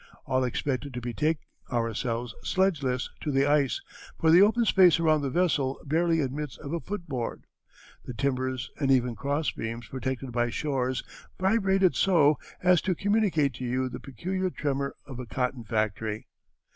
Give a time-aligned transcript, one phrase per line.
[0.25, 1.41] All expected to betake
[1.71, 3.81] ourselves sledgeless to the ice,
[4.19, 7.43] for the open space around the vessel barely admits of a foot board.
[8.05, 11.03] The timbers and even cross beams protected by shores
[11.39, 16.25] vibrated so as to communicate to you the peculiar tremor of a cotton factory.